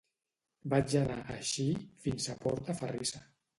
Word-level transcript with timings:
Vaig 0.73 0.95
anar, 1.01 1.17
així, 1.35 1.67
fins 2.07 2.33
a 2.33 2.39
la 2.41 2.47
Portaferrissa. 2.49 3.25